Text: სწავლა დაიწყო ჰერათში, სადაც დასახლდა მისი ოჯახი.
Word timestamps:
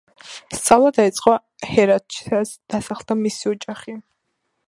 სწავლა 0.59 0.91
დაიწყო 0.99 1.33
ჰერათში, 1.73 2.25
სადაც 2.29 2.55
დასახლდა 2.75 3.19
მისი 3.23 3.49
ოჯახი. 3.55 3.97